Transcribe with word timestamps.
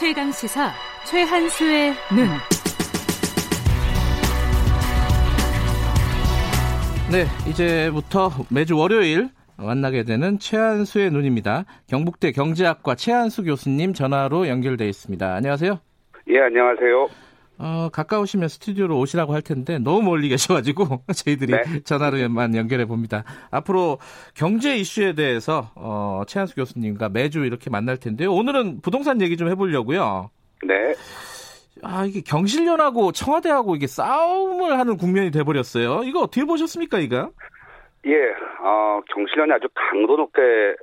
최강 0.00 0.32
시사 0.32 0.70
최한수의 1.04 1.92
눈. 2.16 2.26
네, 7.12 7.26
이제부터 7.46 8.30
매주 8.50 8.78
월요일 8.78 9.28
만나게 9.58 10.04
되는 10.04 10.38
최한수의 10.38 11.10
눈입니다. 11.10 11.66
경북대 11.86 12.32
경제학과 12.32 12.94
최한수 12.94 13.44
교수님 13.44 13.92
전화로 13.92 14.48
연결돼 14.48 14.88
있습니다. 14.88 15.34
안녕하세요. 15.34 15.78
예, 16.28 16.40
안녕하세요. 16.40 17.08
어, 17.62 17.90
가까우시면 17.92 18.48
스튜디오로 18.48 18.98
오시라고 18.98 19.34
할 19.34 19.42
텐데 19.42 19.78
너무 19.78 20.02
멀리 20.02 20.30
계셔가지고 20.30 21.04
저희들이 21.14 21.52
네. 21.52 21.80
전화로만 21.84 22.56
연결해 22.56 22.86
봅니다. 22.86 23.22
앞으로 23.50 23.98
경제 24.34 24.76
이슈에 24.76 25.12
대해서 25.12 25.70
어, 25.76 26.22
최한수 26.26 26.54
교수님과 26.56 27.10
매주 27.10 27.44
이렇게 27.44 27.68
만날 27.68 27.98
텐데요. 27.98 28.32
오늘은 28.32 28.80
부동산 28.80 29.20
얘기 29.20 29.36
좀 29.36 29.48
해보려고요. 29.50 30.30
네. 30.66 30.94
아 31.82 32.04
이게 32.06 32.22
경실련하고 32.22 33.12
청와대하고 33.12 33.76
이게 33.76 33.86
싸움을 33.86 34.78
하는 34.78 34.96
국면이 34.96 35.30
돼버렸어요. 35.30 36.02
이거 36.04 36.20
어떻게 36.20 36.44
보셨습니까, 36.44 36.98
이거? 36.98 37.30
예, 38.06 38.14
어, 38.62 39.00
경실련이 39.12 39.52
아주 39.52 39.66
강도 39.74 40.16
높게, 40.16 40.40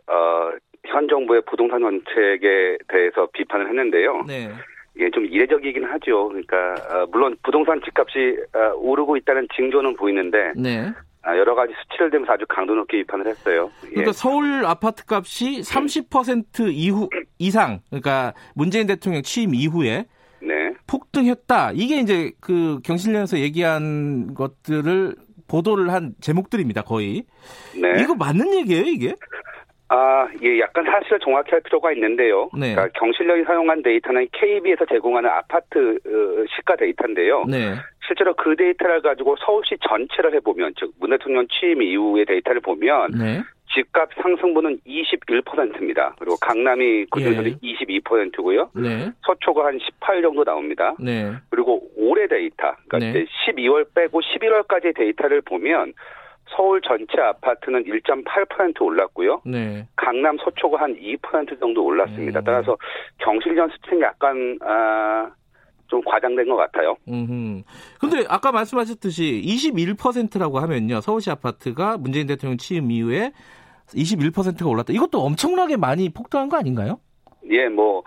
어, 0.07 0.51
현 0.85 1.07
정부의 1.07 1.41
부동산 1.47 1.81
정책에 1.81 2.77
대해서 2.87 3.27
비판을 3.33 3.67
했는데요. 3.67 4.23
네. 4.27 4.49
이게 4.97 5.11
좀 5.11 5.25
이례적이긴 5.25 5.83
하죠. 5.83 6.29
그러니까, 6.29 6.73
어, 6.89 7.05
물론 7.11 7.37
부동산 7.43 7.79
집값이 7.85 8.35
어, 8.53 8.75
오르고 8.77 9.15
있다는 9.17 9.47
징조는 9.55 9.95
보이는데, 9.95 10.53
네. 10.57 10.91
아, 11.21 11.37
여러 11.37 11.53
가지 11.53 11.73
수치를 11.83 12.09
대면서 12.09 12.33
아주 12.33 12.45
강도 12.49 12.73
높게 12.73 12.97
비판을 12.97 13.27
했어요. 13.27 13.69
예. 13.85 13.89
그러니까 13.89 14.13
서울 14.13 14.65
아파트 14.65 15.03
값이 15.07 15.61
30% 15.61 16.71
이후 16.71 17.09
이상, 17.37 17.81
그러니까 17.89 18.33
문재인 18.55 18.87
대통령 18.87 19.21
취임 19.21 19.53
이후에 19.53 20.05
네. 20.41 20.73
폭등했다. 20.87 21.73
이게 21.73 21.99
이제 21.99 22.31
그 22.39 22.79
경실련에서 22.83 23.39
얘기한 23.39 24.33
것들을 24.33 25.15
보도를 25.47 25.91
한 25.91 26.13
제목들입니다, 26.21 26.81
거의. 26.81 27.23
네. 27.79 28.01
이거 28.01 28.15
맞는 28.15 28.53
얘기예요, 28.55 28.85
이게? 28.85 29.13
아, 29.89 30.27
예, 30.43 30.59
약간 30.59 30.83
사실을 30.85 31.19
정확히 31.19 31.51
할 31.51 31.61
필요가 31.61 31.91
있는데요. 31.93 32.49
네. 32.53 32.73
그러니까 32.73 32.99
경실련이 32.99 33.43
사용한 33.45 33.83
데이터는 33.83 34.27
KB에서 34.33 34.85
제공하는 34.85 35.29
아파트 35.29 35.97
어, 36.05 36.45
시가 36.55 36.75
데이터인데요. 36.75 37.45
네. 37.45 37.75
실제로 38.05 38.33
그 38.33 38.55
데이터를 38.55 39.01
가지고 39.01 39.35
서울시 39.37 39.75
전체를 39.87 40.33
해보면, 40.35 40.73
즉, 40.77 40.91
문 40.99 41.11
대통령 41.11 41.47
취임 41.47 41.81
이후의 41.81 42.25
데이터를 42.25 42.61
보면, 42.61 43.11
네. 43.11 43.41
집값 43.73 44.09
상승분은 44.21 44.79
21%입니다. 44.87 46.15
그리고 46.19 46.35
강남이 46.37 47.05
그 47.11 47.19
중에서도 47.19 47.49
예. 47.49 47.53
22%고요. 47.61 48.69
네. 48.73 49.11
서초가 49.25 49.65
한 49.65 49.77
18 49.79 50.21
정도 50.21 50.43
나옵니다. 50.43 50.95
네. 50.99 51.33
그리고 51.49 51.81
올해 51.97 52.27
데이터, 52.27 52.75
그러니까 52.87 52.99
네. 52.99 53.09
이제 53.09 53.25
12월 53.45 53.85
빼고 53.93 54.21
11월까지 54.21 54.95
데이터를 54.95 55.41
보면 55.41 55.93
서울 56.55 56.81
전체 56.81 57.19
아파트는 57.21 57.83
1.8% 57.83 58.81
올랐고요. 58.81 59.41
네. 59.45 59.87
강남 59.95 60.37
서초가 60.37 60.79
한 60.81 60.95
2% 60.95 61.59
정도 61.59 61.83
올랐습니다. 61.83 62.39
음. 62.39 62.43
따라서 62.43 62.77
경실련 63.19 63.69
수치는 63.69 64.01
약간 64.01 64.57
아, 64.61 65.29
좀 65.87 66.01
과장된 66.05 66.47
것 66.47 66.55
같아요. 66.55 66.95
음. 67.07 67.63
근데 67.99 68.25
아까 68.29 68.51
말씀하셨듯이 68.51 69.41
21%라고 69.45 70.59
하면요. 70.59 71.01
서울시 71.01 71.29
아파트가 71.29 71.97
문재인 71.97 72.27
대통령 72.27 72.57
취임 72.57 72.91
이후에 72.91 73.31
21%가 73.87 74.69
올랐다. 74.69 74.93
이것도 74.93 75.19
엄청나게 75.19 75.77
많이 75.77 76.09
폭등한 76.09 76.49
거 76.49 76.57
아닌가요? 76.57 76.99
예, 77.49 77.69
뭐 77.69 78.03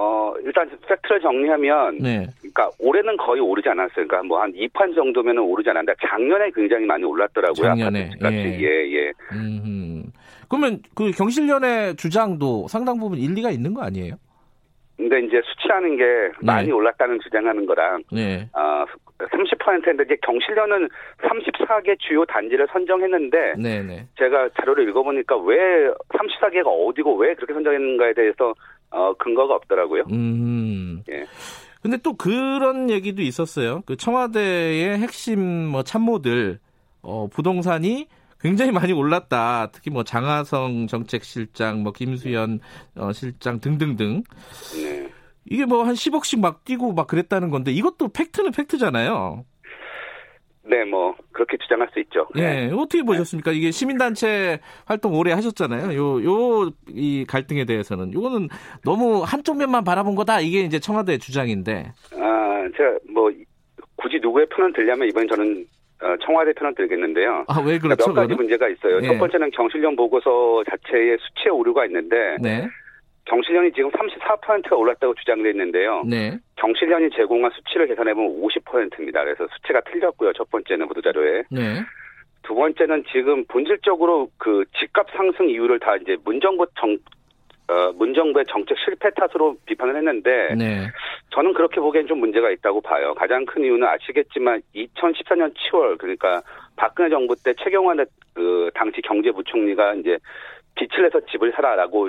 어, 0.00 0.32
일단 0.44 0.70
팩트를 0.86 1.20
정리하면 1.20 1.98
네. 1.98 2.24
그러니까 2.38 2.70
올해는 2.78 3.16
거의 3.16 3.40
오르지 3.40 3.68
않았어요. 3.68 4.06
그러니까 4.06 4.22
뭐 4.22 4.38
한 4.40 4.52
2판 4.52 4.94
정도면은 4.94 5.42
오르지 5.42 5.68
않았는데 5.70 5.94
작년에 6.06 6.50
굉장히 6.54 6.86
많이 6.86 7.02
올랐더라고요. 7.02 7.66
작년에. 7.66 8.10
예. 8.30 8.58
예, 8.60 8.92
예. 8.92 9.12
음. 9.32 10.04
그러면 10.48 10.78
그 10.94 11.10
경실련의 11.10 11.96
주장도 11.96 12.68
상당 12.68 12.98
부분 13.00 13.18
일리가 13.18 13.50
있는 13.50 13.74
거 13.74 13.82
아니에요? 13.82 14.14
근데 14.96 15.20
이제 15.20 15.40
수치하는 15.44 15.96
게 15.96 16.04
많이 16.42 16.68
네. 16.68 16.72
올랐다는 16.72 17.18
주장하는 17.20 17.66
거랑 17.66 18.02
네. 18.12 18.48
어, 18.52 18.84
30%인데 19.18 20.04
이제 20.04 20.16
경실련은 20.22 20.88
34개 21.22 21.96
주요 21.98 22.24
단지를 22.24 22.66
선정했는데 22.72 23.54
네, 23.58 23.82
네. 23.82 24.06
제가 24.16 24.48
자료를 24.60 24.88
읽어보니까 24.88 25.36
왜 25.38 25.88
34개가 26.10 26.66
어디고 26.66 27.16
왜 27.16 27.34
그렇게 27.34 27.52
선정했는가에 27.52 28.14
대해서 28.14 28.54
어, 28.90 29.14
근거가 29.18 29.54
없더라고요. 29.54 30.04
음. 30.10 31.02
예. 31.10 31.26
근데 31.82 31.96
또 31.98 32.14
그런 32.14 32.90
얘기도 32.90 33.22
있었어요. 33.22 33.82
그 33.86 33.96
청와대의 33.96 34.98
핵심 34.98 35.40
뭐 35.68 35.82
참모들 35.82 36.58
어, 37.02 37.28
부동산이 37.30 38.08
굉장히 38.40 38.72
많이 38.72 38.92
올랐다. 38.92 39.70
특히 39.72 39.90
뭐 39.90 40.04
장하성 40.04 40.86
정책실장, 40.86 41.82
뭐 41.82 41.92
김수현 41.92 42.60
어, 42.96 43.12
실장 43.12 43.60
등등등. 43.60 44.22
네. 44.74 45.08
이게 45.50 45.64
뭐 45.64 45.82
한 45.84 45.94
10억씩 45.94 46.40
막 46.40 46.64
뛰고 46.64 46.92
막 46.92 47.06
그랬다는 47.06 47.50
건데 47.50 47.72
이것도 47.72 48.08
팩트는 48.08 48.52
팩트잖아요. 48.52 49.44
네, 50.68 50.84
뭐 50.84 51.14
그렇게 51.32 51.56
주장할 51.56 51.88
수 51.92 52.00
있죠. 52.00 52.26
예, 52.36 52.70
어떻게 52.72 53.02
보셨습니까? 53.02 53.52
이게 53.52 53.70
시민단체 53.70 54.58
활동 54.84 55.14
오래 55.14 55.32
하셨잖아요. 55.32 55.96
요, 55.96 56.24
요, 56.24 56.70
이 56.88 57.24
갈등에 57.26 57.64
대해서는. 57.64 58.12
요거는 58.12 58.48
너무 58.84 59.22
한쪽 59.22 59.56
면만 59.56 59.84
바라본 59.84 60.14
거다. 60.14 60.40
이게 60.40 60.60
이제 60.60 60.78
청와대 60.78 61.16
주장인데. 61.18 61.92
아, 62.14 62.68
제가 62.76 62.98
뭐 63.12 63.30
굳이 63.96 64.18
누구의 64.20 64.46
편을 64.54 64.72
들려면 64.74 65.08
이번엔 65.08 65.28
저는 65.28 65.66
어, 66.00 66.14
청와대 66.24 66.52
편을 66.52 66.74
들겠는데요. 66.76 67.44
아, 67.48 67.60
왜 67.60 67.78
그렇죠? 67.78 68.08
몇 68.08 68.14
가지 68.14 68.28
그거는? 68.28 68.36
문제가 68.36 68.68
있어요. 68.68 68.98
예. 69.02 69.06
첫 69.08 69.18
번째는 69.18 69.50
경실련 69.50 69.96
보고서 69.96 70.62
자체에 70.70 71.16
수치에 71.18 71.50
오류가 71.50 71.86
있는데 71.86 72.36
네. 72.40 72.68
경실련이 73.28 73.72
지금 73.72 73.90
34%가 73.90 74.76
올랐다고 74.76 75.14
주장을 75.14 75.46
했는데요. 75.46 76.02
네. 76.06 76.36
경실련이 76.56 77.10
제공한 77.10 77.50
수치를 77.54 77.86
계산해보면 77.86 78.40
50%입니다. 78.42 79.22
그래서 79.22 79.46
수치가 79.54 79.80
틀렸고요. 79.82 80.32
첫 80.32 80.50
번째는 80.50 80.88
보도자료에. 80.88 81.44
네. 81.50 81.80
두 82.42 82.54
번째는 82.54 83.04
지금 83.12 83.44
본질적으로 83.44 84.30
그 84.38 84.64
집값 84.78 85.06
상승 85.14 85.50
이유를 85.50 85.78
다 85.78 85.96
이제 85.96 86.16
문정부 86.24 86.66
정, 86.80 86.96
어, 87.68 87.92
문정부의 87.92 88.46
정책 88.48 88.78
실패 88.78 89.10
탓으로 89.10 89.56
비판을 89.66 89.96
했는데 89.96 90.54
네. 90.56 90.86
저는 91.30 91.52
그렇게 91.52 91.80
보기엔 91.80 92.06
좀 92.06 92.20
문제가 92.20 92.50
있다고 92.50 92.80
봐요. 92.80 93.12
가장 93.14 93.44
큰 93.44 93.64
이유는 93.64 93.86
아시겠지만 93.86 94.62
2014년 94.74 95.52
7월 95.54 95.98
그러니까 95.98 96.40
박근혜 96.76 97.10
정부 97.10 97.36
때 97.36 97.52
최경환 97.62 98.06
그 98.32 98.70
당시 98.74 99.02
경제부총리가 99.02 99.94
이제 99.96 100.16
빛을 100.76 101.02
내서 101.02 101.20
집을 101.26 101.52
사라라고 101.52 102.08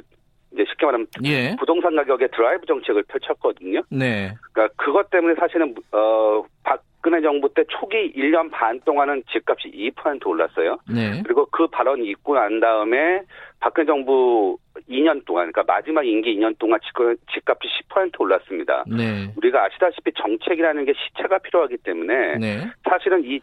이제 0.53 0.65
쉽게 0.67 0.85
말하면 0.85 1.07
예. 1.25 1.55
부동산 1.59 1.95
가격의 1.95 2.29
드라이브 2.31 2.65
정책을 2.65 3.03
펼쳤거든요. 3.03 3.81
네. 3.89 4.33
그러니까 4.51 4.73
그것 4.83 5.09
때문에 5.09 5.35
사실은 5.35 5.75
어 5.91 6.43
박근혜 6.63 7.21
정부 7.21 7.53
때 7.53 7.63
초기 7.69 8.11
1년 8.13 8.49
반 8.51 8.79
동안은 8.81 9.23
집값이 9.31 9.69
2% 9.71 10.25
올랐어요. 10.27 10.77
네. 10.89 11.21
그리고 11.23 11.45
그 11.51 11.67
발언이 11.67 12.07
있고 12.09 12.35
난 12.35 12.59
다음에 12.59 13.21
박근혜 13.59 13.85
정부 13.85 14.57
2년 14.89 15.23
동안 15.25 15.51
그러니까 15.51 15.63
마지막 15.71 16.05
임기 16.05 16.35
2년 16.38 16.57
동안 16.57 16.79
집값- 16.81 17.17
집값이 17.33 17.67
10% 17.89 18.19
올랐습니다. 18.19 18.83
네. 18.88 19.31
우리가 19.38 19.65
아시다시피 19.65 20.11
정책이라는 20.13 20.85
게 20.85 20.93
시차가 20.93 21.38
필요하기 21.39 21.77
때문에 21.77 22.38
네. 22.38 22.67
사실은 22.89 23.23
이 23.23 23.39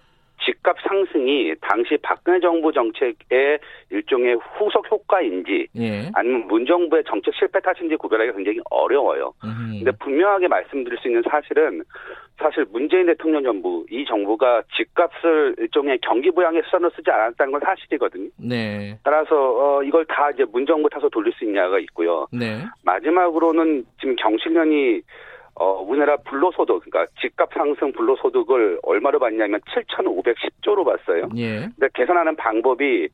집값 0.47 0.77
상승이 0.87 1.55
당시 1.61 1.99
박근혜 2.03 2.39
정부 2.41 2.73
정책의 2.73 3.59
일종의 3.91 4.39
후속 4.57 4.91
효과인지 4.91 5.66
예. 5.77 6.10
아니면 6.15 6.47
문정부의 6.47 7.03
정책 7.07 7.34
실패 7.34 7.60
탓인지 7.60 7.97
구별하기가 7.97 8.37
굉장히 8.37 8.60
어려워요. 8.71 9.33
음. 9.45 9.75
근데 9.78 9.91
분명하게 9.98 10.48
말씀드릴 10.48 10.98
수 10.98 11.09
있는 11.09 11.22
사실은 11.28 11.83
사실 12.39 12.65
문재인 12.71 13.07
대통령 13.07 13.43
정부 13.43 13.84
이 13.91 14.04
정부가 14.04 14.63
집값을 14.77 15.57
일종의 15.59 15.98
경기 16.03 16.31
부양의 16.31 16.63
수단으로 16.66 16.91
쓰지 16.91 17.10
않았다는 17.10 17.53
건 17.53 17.60
사실이거든요. 17.65 18.28
네. 18.37 18.98
따라서 19.03 19.34
어, 19.34 19.83
이걸 19.83 20.04
다 20.04 20.31
이제 20.31 20.45
문정부 20.45 20.89
탓으로 20.91 21.09
돌릴 21.09 21.33
수 21.33 21.45
있냐가 21.45 21.78
있고요. 21.81 22.27
네. 22.31 22.65
마지막으로는 22.84 23.84
지금 24.01 24.15
경실련이 24.16 25.01
어, 25.59 25.81
우리나라 25.81 26.17
불로소득, 26.19 26.85
그러니까 26.85 27.07
집값 27.21 27.49
상승 27.55 27.93
불로소득을 27.93 28.81
얼마로 28.83 29.19
봤냐면 29.19 29.61
7,510조로 29.61 30.85
봤어요. 30.85 31.29
예. 31.37 31.61
근데 31.61 31.89
계산하는 31.95 32.37
방법이 32.37 33.09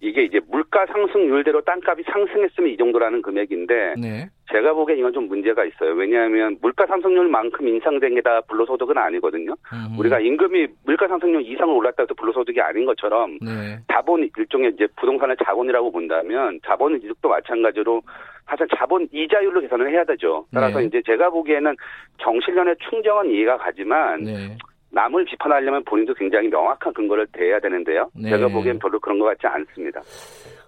이게 0.00 0.22
이제 0.22 0.40
물가 0.48 0.86
상승률대로 0.86 1.62
땅값이 1.62 2.04
상승했으면 2.12 2.70
이 2.70 2.76
정도라는 2.76 3.20
금액인데 3.22 3.94
네. 4.00 4.28
제가 4.50 4.72
보기엔 4.72 4.98
이건 4.98 5.12
좀 5.12 5.26
문제가 5.28 5.64
있어요. 5.64 5.92
왜냐하면 5.94 6.56
물가 6.62 6.86
상승률만큼 6.86 7.66
인상된 7.66 8.14
게 8.14 8.20
다 8.20 8.40
불로소득은 8.42 8.98
아니거든요. 8.98 9.54
음. 9.72 9.98
우리가 9.98 10.20
임금이 10.20 10.66
물가 10.84 11.08
상승률 11.08 11.42
이상을 11.42 11.72
올랐다 11.74 12.02
해서 12.02 12.14
불로소득이 12.14 12.60
아닌 12.60 12.84
것처럼 12.84 13.38
네. 13.40 13.78
자본 13.90 14.28
일종의 14.36 14.72
이제 14.74 14.86
부동산의 14.96 15.36
자본이라고 15.44 15.90
본다면 15.92 16.60
자본 16.66 16.96
이득도 16.96 17.28
마찬가지로 17.28 18.02
사실 18.46 18.66
자본 18.76 19.08
이자율로 19.12 19.60
계산을 19.60 19.90
해야 19.90 20.04
되죠. 20.04 20.46
따라서 20.52 20.78
네. 20.80 20.86
이제 20.86 21.02
제가 21.06 21.30
보기에는 21.30 21.76
정실련의 22.18 22.76
충정은 22.88 23.30
이해가 23.30 23.58
가지만 23.58 24.24
네. 24.24 24.56
남을 24.98 25.26
비판하려면 25.26 25.84
본인도 25.84 26.14
굉장히 26.14 26.48
명확한 26.48 26.92
근거를 26.92 27.28
대야 27.32 27.60
되는데요. 27.60 28.10
네. 28.14 28.30
제가 28.30 28.48
보기엔 28.48 28.80
별로 28.80 28.98
그런 28.98 29.20
것 29.20 29.26
같지 29.26 29.46
않습니다. 29.46 30.00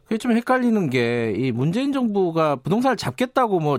그게 0.04 0.18
좀 0.18 0.32
헷갈리는 0.32 0.88
게 0.90 1.34
이 1.36 1.50
문재인 1.50 1.92
정부가 1.92 2.56
부동산을 2.56 2.96
잡겠다고 2.96 3.58
뭐 3.58 3.78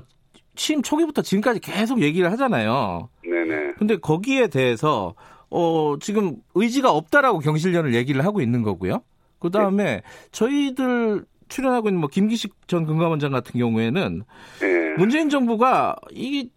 취임 0.55 0.81
초기부터 0.81 1.21
지금까지 1.21 1.61
계속 1.61 2.01
얘기를 2.01 2.29
하잖아요. 2.33 3.09
네네. 3.23 3.73
근데 3.77 3.95
거기에 3.95 4.47
대해서 4.47 5.15
어 5.49 5.95
지금 6.01 6.35
의지가 6.55 6.91
없다라고 6.91 7.39
경실련을 7.39 7.93
얘기를 7.93 8.25
하고 8.25 8.41
있는 8.41 8.61
거고요. 8.61 9.01
그 9.39 9.49
다음에 9.49 10.01
저희들 10.31 11.23
출연하고 11.47 11.87
있는 11.87 12.01
뭐 12.01 12.09
김기식 12.09 12.67
전 12.67 12.85
금감원장 12.85 13.31
같은 13.31 13.57
경우에는 13.57 14.23
네. 14.59 14.93
문재인 14.97 15.29
정부가 15.29 15.95
이 16.11 16.49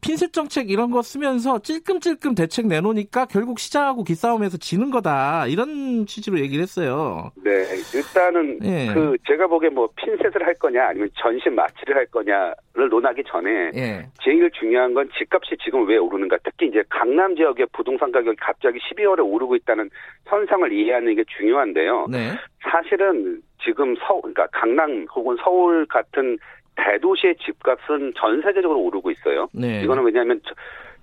핀셋 0.00 0.32
정책 0.32 0.70
이런 0.70 0.90
거 0.90 1.02
쓰면서 1.02 1.58
찔끔찔끔 1.60 2.34
대책 2.34 2.66
내놓으니까 2.66 3.26
결국 3.26 3.58
시장하고 3.58 4.04
기싸움에서 4.04 4.56
지는 4.58 4.90
거다 4.90 5.46
이런 5.46 6.06
취지로 6.06 6.38
얘기를 6.40 6.62
했어요. 6.62 7.30
네, 7.42 7.64
일단은 7.94 8.58
예. 8.62 8.92
그 8.92 9.16
제가 9.26 9.46
보기에 9.46 9.70
뭐 9.70 9.88
핀셋을 9.96 10.46
할 10.46 10.54
거냐 10.54 10.88
아니면 10.88 11.08
전신 11.14 11.54
마취를 11.54 11.96
할 11.96 12.06
거냐를 12.06 12.88
논하기 12.90 13.22
전에 13.26 13.70
예. 13.74 14.06
제일 14.22 14.50
중요한 14.52 14.94
건 14.94 15.08
집값이 15.18 15.56
지금 15.64 15.86
왜 15.86 15.96
오르는가. 15.96 16.38
특히 16.44 16.68
이제 16.68 16.82
강남 16.88 17.34
지역의 17.36 17.66
부동산 17.72 18.12
가격이 18.12 18.36
갑자기 18.40 18.78
12월에 18.78 19.24
오르고 19.24 19.56
있다는 19.56 19.90
현상을 20.26 20.72
이해하는 20.72 21.14
게 21.14 21.24
중요한데요. 21.36 22.06
네. 22.10 22.32
사실은 22.70 23.40
지금 23.62 23.94
서 23.96 24.20
그러니까 24.20 24.46
강남 24.52 25.06
혹은 25.14 25.36
서울 25.42 25.86
같은 25.86 26.38
대도시의 26.84 27.36
집값은 27.44 28.12
전 28.16 28.40
세계적으로 28.42 28.80
오르고 28.80 29.10
있어요. 29.10 29.48
네. 29.52 29.82
이거는 29.82 30.04
왜냐하면 30.04 30.40
저- 30.46 30.54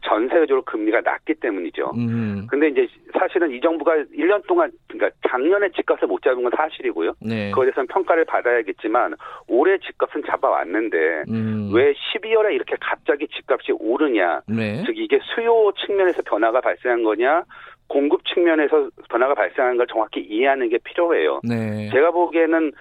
전 0.07 0.27
세계적으로 0.29 0.61
금리가 0.63 1.01
낮기 1.01 1.33
때문이죠. 1.35 1.91
음. 1.97 2.45
근데 2.47 2.67
이제 2.67 2.87
사실은 3.17 3.49
이 3.51 3.59
정부가 3.59 3.95
1년 4.15 4.45
동안 4.45 4.69
그러니까 4.87 5.09
작년에 5.27 5.69
집값을 5.69 6.07
못 6.07 6.21
잡은 6.21 6.43
건 6.43 6.51
사실이고요. 6.55 7.13
네. 7.21 7.49
그거에 7.49 7.65
대해서는 7.65 7.87
평가를 7.87 8.23
받아야겠지만 8.25 9.15
올해 9.47 9.79
집값은 9.79 10.21
잡아왔는데 10.27 11.23
음. 11.29 11.71
왜 11.73 11.93
12월에 11.93 12.53
이렇게 12.53 12.75
갑자기 12.79 13.27
집값이 13.27 13.71
오르냐? 13.79 14.41
네. 14.47 14.83
즉 14.85 14.95
이게 14.95 15.19
수요 15.33 15.71
측면에서 15.85 16.21
변화가 16.23 16.61
발생한 16.61 17.01
거냐? 17.03 17.43
공급 17.87 18.25
측면에서 18.25 18.89
변화가 19.09 19.33
발생한 19.33 19.77
걸 19.77 19.87
정확히 19.87 20.19
이해하는 20.19 20.69
게 20.69 20.77
필요해요. 20.83 21.41
네. 21.43 21.89
제가 21.91 22.11
보기에는 22.11 22.71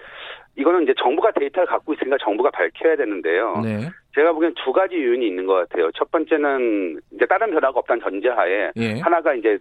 이거는 0.57 0.83
이제 0.83 0.93
정부가 0.97 1.31
데이터를 1.31 1.67
갖고 1.67 1.93
있으니까 1.93 2.17
정부가 2.21 2.49
밝혀야 2.51 2.95
되는데요. 2.95 3.61
네. 3.63 3.89
제가 4.13 4.31
보기엔 4.31 4.53
두 4.63 4.71
가지 4.71 4.95
요인이 4.95 5.27
있는 5.27 5.45
것 5.45 5.53
같아요. 5.55 5.91
첫 5.91 6.09
번째는 6.11 6.99
이제 7.11 7.25
다른 7.25 7.51
변화가 7.51 7.79
없다는 7.79 8.01
전제하에 8.01 8.71
예. 8.77 8.99
하나가 8.99 9.33
이제 9.33 9.57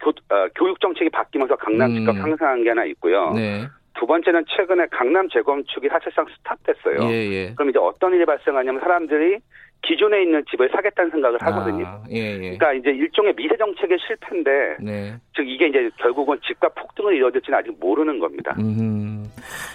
교, 0.00 0.10
어, 0.10 0.48
교육 0.54 0.80
정책이 0.80 1.10
바뀌면서 1.10 1.56
강남 1.56 1.90
음. 1.90 1.96
집값 1.96 2.16
상승한 2.16 2.62
게 2.62 2.68
하나 2.68 2.84
있고요. 2.84 3.32
네. 3.32 3.66
두 3.98 4.06
번째는 4.06 4.44
최근에 4.48 4.86
강남 4.90 5.28
재건축이 5.28 5.88
사실상 5.88 6.26
스탑됐어요. 6.26 7.08
예, 7.10 7.30
예. 7.30 7.54
그럼 7.54 7.70
이제 7.70 7.78
어떤 7.78 8.12
일이 8.12 8.24
발생하냐면 8.24 8.80
사람들이 8.80 9.38
기존에 9.82 10.22
있는 10.22 10.42
집을 10.50 10.70
사겠다는 10.70 11.10
생각을 11.10 11.38
하거든요. 11.42 11.86
아, 11.86 12.02
예, 12.10 12.34
예. 12.34 12.56
그러니까 12.56 12.72
이제 12.72 12.90
일종의 12.90 13.34
미세 13.36 13.56
정책의 13.56 13.98
실패인데 14.06 14.76
네. 14.80 15.14
즉 15.36 15.46
이게 15.48 15.68
이제 15.68 15.90
결국은 15.98 16.38
집값 16.44 16.74
폭등을 16.74 17.14
이뤄질지는 17.16 17.58
아직 17.58 17.72
모르는 17.78 18.18
겁니다. 18.18 18.54
음. 18.58 19.24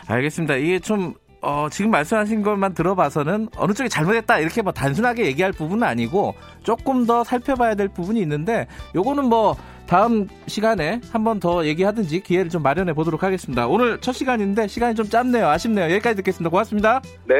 알겠습니다. 0.10 0.56
이게 0.56 0.80
좀 0.80 1.14
어, 1.42 1.68
지금 1.72 1.92
말씀하신 1.92 2.42
것만 2.44 2.74
들어봐서는 2.74 3.48
어느 3.56 3.72
쪽이 3.74 3.88
잘못했다 3.90 4.40
이렇게 4.40 4.62
뭐 4.62 4.74
단순하게 4.74 5.26
얘기할 5.28 5.54
부분은 5.54 5.88
아니고 5.88 6.36
조금 6.64 7.06
더 7.06 7.24
살펴봐야 7.24 7.76
될 7.76 7.88
부분이 7.88 8.20
있는데 8.22 8.68
요거는 8.96 9.26
뭐 9.26 9.56
다음 9.88 10.28
시간에 10.48 11.00
한 11.12 11.24
번 11.24 11.40
더 11.40 11.66
얘기하든지 11.66 12.20
기회를 12.22 12.50
좀 12.50 12.62
마련해 12.62 12.94
보도록 12.94 13.24
하겠습니다. 13.24 13.68
오늘 13.68 14.00
첫 14.02 14.12
시간인데 14.12 14.68
시간이 14.68 14.96
좀 14.96 15.08
짧네요. 15.08 15.48
아쉽네요. 15.48 15.86
여기까지 15.86 16.18
듣겠습니다. 16.18 16.50
고맙습니다. 16.50 17.02
네. 17.26 17.36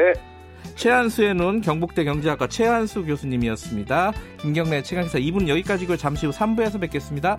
최한수의 0.76 1.34
눈 1.34 1.60
경북대 1.60 2.04
경제학과 2.04 2.46
최한수 2.46 3.04
교수님이었습니다. 3.04 4.12
김경래 4.38 4.82
최강기사 4.82 5.18
2분 5.18 5.48
여기까지고 5.48 5.96
잠시 5.98 6.24
후 6.26 6.32
3부에서 6.32 6.80
뵙겠습니다. 6.80 7.38